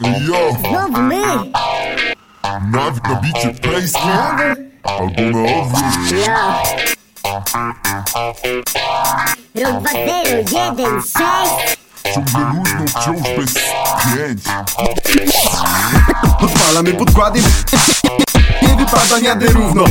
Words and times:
Jo, 0.00 0.56
Znowu 0.60 1.02
my! 1.02 1.22
nawik 2.72 3.08
na 3.08 3.14
bicie 3.14 3.50
pejski 3.50 4.08
Albo 4.84 5.22
na 5.22 5.38
odwrót. 5.62 6.26
Ja! 6.26 6.62
Rok 9.64 9.82
2016 9.82 11.76
Ciągle 12.14 12.40
luźno, 12.40 12.86
wciąż 12.86 13.22
bez 13.36 13.54
pięć. 13.54 14.42
Odpalamy 16.40 16.94
podkłady. 16.94 17.40
Nie 18.62 18.68
wypada, 18.68 19.18
jadę 19.22 19.46
równo 19.46 19.84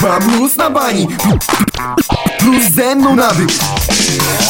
Luz 0.00 0.56
na 0.56 0.70
bani. 0.70 1.08
Plus 2.38 2.64
ze 2.74 2.94
mną 2.96 3.16
nawyk 3.16 3.48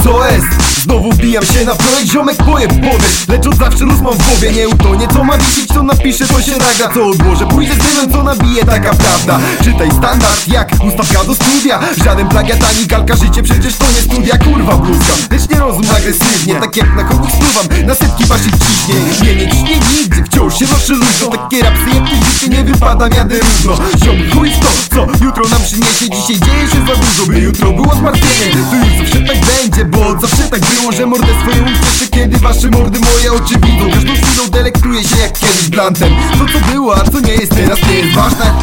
Co 0.05 0.27
jest? 0.27 0.47
Znowu 0.83 1.13
wbijam 1.13 1.45
się 1.45 1.65
na 1.65 1.75
projekt 1.75 2.13
Ziomek 2.13 2.37
poje 2.37 2.69
powiedz 2.69 3.29
Lecz 3.29 3.47
od 3.47 3.57
zawsze 3.57 3.85
luz 3.85 4.01
mam 4.01 4.15
w 4.15 4.29
głowie 4.29 4.53
Nie 4.53 4.69
utonie 4.69 5.09
co 5.13 5.25
ma 5.25 5.39
wisieć 5.39 5.67
Co 5.69 5.83
napiszę 5.83 6.27
to 6.27 6.43
się 6.43 6.53
nagra. 6.53 6.95
Co 6.95 7.07
odłożę 7.07 7.47
Pójdę 7.47 7.75
z 7.75 7.79
dymem 7.79 8.13
co 8.13 8.23
nabije 8.23 8.65
Taka 8.65 8.95
prawda. 8.95 9.39
Czytaj 9.65 9.91
standard 9.91 10.49
jak 10.49 10.73
ustawka 10.89 11.25
do 11.25 11.35
studia. 11.35 11.81
Żaden 12.05 12.29
plagiat 12.29 12.65
ani 12.65 12.87
kalka 12.87 13.17
Życie 13.17 13.43
przecież 13.43 13.77
to 13.77 13.85
nie 13.87 14.01
studia. 14.01 14.39
Kurwa 14.39 14.77
bluzka 14.77 15.13
Lecz 15.31 15.49
nie 15.49 15.58
rozum 15.69 15.85
agresywnie 15.97 16.55
Tak 16.55 16.77
jak 16.77 16.97
na 16.97 17.05
chodnik 17.05 17.31
spluwam 17.31 17.87
Na 17.87 17.95
setki 17.95 18.25
waszych 18.25 18.53
ciśnień. 18.53 19.05
Nie 19.23 19.35
nie 19.35 19.53
ciśnie 19.53 19.77
nigdy 19.93 20.25
Wciąż 20.25 20.59
się 20.59 20.65
noszę 20.65 20.93
luźno 20.93 21.27
Takie 21.37 21.63
rapsy 21.63 21.89
jak 21.95 22.07
życie 22.09 22.49
nie 22.49 22.65
wypada 22.65 23.09
Jadę 23.09 23.35
równo. 23.39 23.77
Ziom 24.05 24.17
chuj 24.35 24.51
to 24.51 24.69
Co 24.95 25.25
jutro 25.25 25.49
nam 25.49 25.63
przyniesie. 25.63 26.11
Dzisiaj 26.11 26.41
dzieje 26.41 26.69
się 26.69 26.81
za 26.87 26.95
dużo 27.01 27.27
By 27.27 27.41
jutro 27.41 27.73
było 27.73 27.95
zmartwienie. 27.95 28.53
To 28.71 28.77
już 28.77 28.99
zawsze 28.99 29.21
tak 29.27 29.39
będzie 29.47 29.85
Bo 29.85 30.21
zawsze 30.21 30.43
tak 30.51 30.61
było 30.61 30.93
Że 30.93 31.07
mordę 31.07 31.33
swoją 31.43 31.63
usłyszę 31.65 32.09
Kiedy 32.11 32.39
wasze 32.39 32.69
mordy 32.69 33.01
moje 33.01 33.33
oczy 33.33 33.55
widzą 33.55 33.91
Każdą 33.91 34.13
chwilą 34.13 34.49
delektuję 34.51 35.05
się 35.05 35.19
jak 35.19 35.39
kiedyś 35.39 35.69
blantem. 35.69 36.13
To 36.39 36.53
co 36.53 36.73
było, 36.73 36.97
a 36.97 37.11
co 37.11 37.21
nie 37.21 37.33
jest 37.33 37.55
teraz 37.55 37.79
nie 37.89 37.95
jest 37.95 38.15
ważne. 38.15 38.55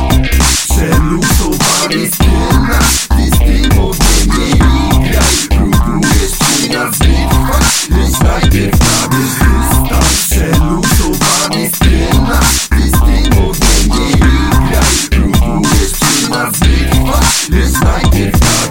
Przeluzowany 0.67 2.11
spielna 2.11 2.79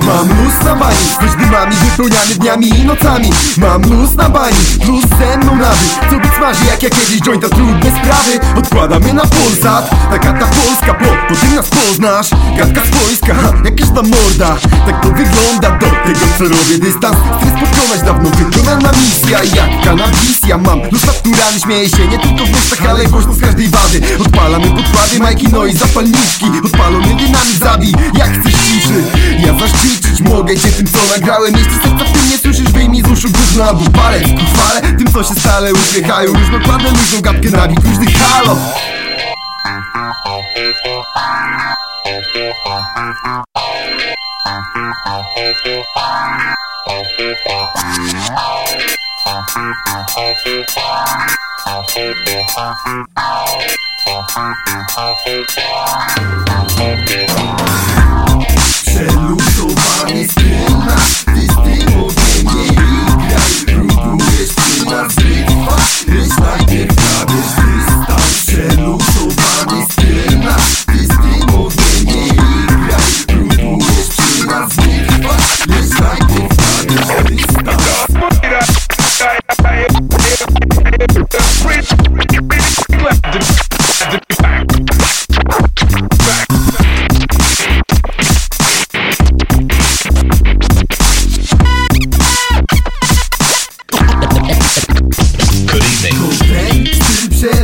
Mam 0.07 0.29
luz 0.29 0.55
na 0.65 0.75
bani 0.77 0.97
Choć 1.21 1.31
dymami 1.37 1.77
wypełniany 1.77 2.35
dniami 2.35 2.69
i 2.69 2.85
nocami. 2.85 3.31
Mam 3.57 3.83
luz 3.83 4.15
na 4.15 4.29
bani 4.29 4.57
Plus 4.85 5.05
ze 5.19 5.39
mną 5.39 5.57
nawyk 5.57 6.11
Co 6.11 6.17
być 6.17 6.35
smaży 6.37 6.65
jak 6.65 6.83
ja 6.83 6.91
kiedyś 6.91 7.21
jointa 7.21 7.49
trudne 7.49 7.91
sprawy. 7.91 8.59
Odkładamy 8.59 9.13
na 9.13 9.23
Polsat 9.23 9.91
ta 10.11 10.47
Polska 10.47 10.95
Bo 11.01 11.35
po 11.35 11.41
tym 11.41 11.55
nas 11.55 11.69
poznasz. 11.69 12.31
Gadka 12.59 12.81
swojska 12.87 13.35
ha, 13.35 13.53
Jakaś 13.65 13.89
ta 13.89 14.03
morda. 14.03 14.57
Tak 14.87 15.03
to 15.03 15.09
wygląda 15.09 15.71
Do 15.71 15.87
tego 15.87 16.27
co 16.39 16.45
robię 16.45 16.79
dystans. 16.79 17.17
Stres 17.17 17.53
pokonać 17.53 18.03
dawno 18.05 18.31
wykonana 18.31 18.93
misja. 18.93 19.39
Jak 19.45 19.85
kanabisja 19.85 20.59
Mam? 20.59 20.83
Luz 20.93 21.07
naturalny 21.07 21.61
Śmieję 21.61 21.89
się 21.89 22.09
nie 22.09 22.19
tylko 22.19 22.45
w 22.47 22.51
myślach 22.51 22.91
Ale 22.91 23.05
głośno 23.07 23.33
z 23.33 23.41
każdej 23.41 23.69
wady 23.69 23.84
Podkłady 25.15 25.35
Majki 25.35 25.53
no 25.53 25.67
i 25.67 25.73
zapalniczki 25.73 26.45
Odpalony 26.65 27.07
dynamit 27.07 27.59
zabij 27.59 27.93
Jak 28.15 28.41
chcesz 28.41 28.53
ciszy 28.53 29.05
Ja 29.39 29.59
zaszczycić 29.59 30.21
mogę 30.21 30.57
cię 30.57 30.69
tym 30.69 30.87
co 30.87 30.99
nagrałem. 31.15 31.55
Jeśli 31.57 31.73
serca 31.73 32.05
w 32.05 32.13
tym 32.13 32.31
nie 32.31 32.39
słyszysz 32.39 32.73
Wyjmij 32.73 33.03
z 33.03 33.11
uszu 33.11 33.29
gówno 33.31 33.65
albo 33.65 33.91
palec 33.91 34.23
ku 34.23 34.45
chwale 34.55 34.81
Tym 34.81 35.13
co 35.13 35.25
się 35.25 35.35
stale 35.41 35.73
uśmiechają 35.73 36.33
Różnokładne 36.33 36.91
luźną 36.91 37.21
gadkę 37.21 37.51
nawik 37.51 37.85
Luźny 37.85 38.07
halo 38.13 38.57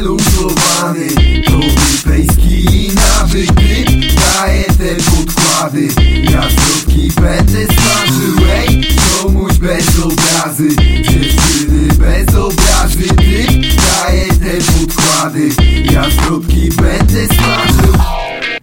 Styl 0.01 0.17
przeluzowany 0.17 1.09
To 1.45 1.59
wypejski 1.59 2.91
nawyk 2.95 3.53
Daję 4.15 4.65
te 4.65 4.95
podkłady. 5.11 5.89
Ja 6.33 6.60